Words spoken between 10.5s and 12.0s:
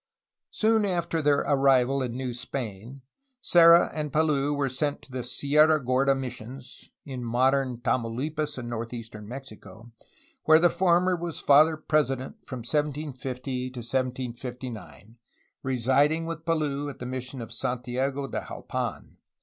the former was Father